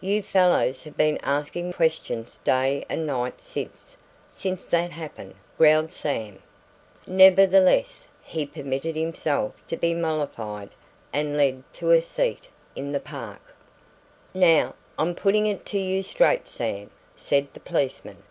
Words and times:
"You 0.00 0.22
fellows 0.22 0.84
have 0.84 0.96
been 0.96 1.18
asking 1.22 1.74
questions 1.74 2.38
day 2.38 2.86
and 2.88 3.06
night 3.06 3.42
since 3.42 3.94
since 4.30 4.64
that 4.64 4.90
happened," 4.90 5.34
growled 5.58 5.92
Sam. 5.92 6.38
Nevertheless, 7.06 8.08
he 8.22 8.46
permitted 8.46 8.96
himself 8.96 9.52
to 9.68 9.76
be 9.76 9.92
mollified 9.92 10.70
and 11.12 11.36
led 11.36 11.62
to 11.74 11.90
a 11.90 12.00
seat 12.00 12.48
in 12.74 12.90
the 12.92 13.00
Park. 13.00 13.54
"Now, 14.32 14.74
I'm 14.98 15.14
putting 15.14 15.46
it 15.46 15.66
to 15.66 15.78
you 15.78 16.02
straight, 16.02 16.48
Sam," 16.48 16.88
said 17.14 17.48
the 17.52 17.60
policeman. 17.60 18.22